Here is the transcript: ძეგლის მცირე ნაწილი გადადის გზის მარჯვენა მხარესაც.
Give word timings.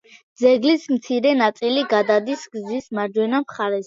ძეგლის 0.43 0.85
მცირე 0.93 1.33
ნაწილი 1.41 1.83
გადადის 1.91 2.47
გზის 2.57 2.89
მარჯვენა 3.01 3.43
მხარესაც. 3.45 3.79